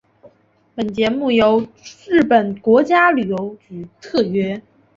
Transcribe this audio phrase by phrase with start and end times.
[0.75, 1.67] 本节目由
[2.07, 4.59] 日本国家旅游局特约。